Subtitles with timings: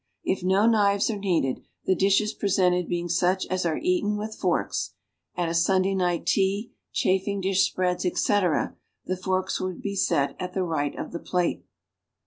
[0.23, 4.95] If no knives are needed, the dishes presented being such as are eaten with forks
[5.37, 8.75] (at a Sunday night tea, chafing dish spreads, etc.),
[9.05, 11.67] the forks would be set at the right of the plate.